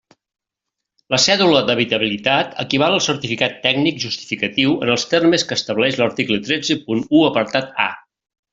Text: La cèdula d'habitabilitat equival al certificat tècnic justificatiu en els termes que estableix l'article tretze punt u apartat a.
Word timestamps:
La 1.15 1.19
cèdula 1.25 1.59
d'habitabilitat 1.67 2.55
equival 2.63 2.97
al 2.97 3.03
certificat 3.09 3.59
tècnic 3.67 4.01
justificatiu 4.07 4.73
en 4.87 4.93
els 4.97 5.07
termes 5.15 5.45
que 5.51 5.59
estableix 5.61 6.01
l'article 6.03 6.41
tretze 6.49 6.79
punt 6.89 7.05
u 7.21 7.23
apartat 7.31 7.71
a. 7.89 7.91